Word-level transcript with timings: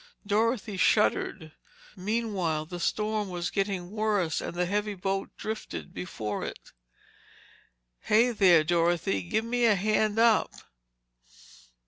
Dorothy 0.25 0.77
shuddered. 0.77 1.51
Meanwhile, 1.95 2.65
the 2.65 2.79
storm 2.79 3.29
was 3.29 3.51
getting 3.51 3.91
worse 3.91 4.41
and 4.41 4.55
the 4.55 4.65
heavy 4.65 4.95
boat 4.95 5.29
drifted 5.37 5.93
before 5.93 6.43
it. 6.43 6.71
"Hey, 7.99 8.31
there, 8.31 8.63
Dorothy! 8.63 9.21
Give 9.21 9.45
me 9.45 9.65
a 9.65 9.75
hand 9.75 10.17
up!" 10.17 10.51